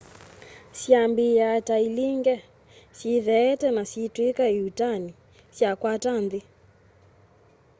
[0.79, 2.35] syambiia ta ilinge
[2.97, 5.09] syitheete na syiitwika ĩuutani
[5.57, 6.39] syakwata nthi